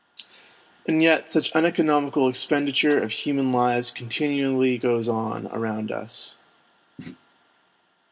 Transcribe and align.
And 0.87 1.03
yet 1.03 1.29
such 1.29 1.51
uneconomical 1.53 2.27
expenditure 2.27 3.03
of 3.03 3.11
human 3.11 3.51
lives 3.51 3.91
continually 3.91 4.79
goes 4.79 5.07
on 5.07 5.45
around 5.49 5.91
us. 5.91 6.37